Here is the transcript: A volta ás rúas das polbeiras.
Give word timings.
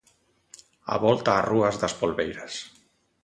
A 0.93 0.95
volta 1.05 1.31
ás 1.39 1.47
rúas 1.51 1.75
das 1.81 1.97
polbeiras. 2.01 2.53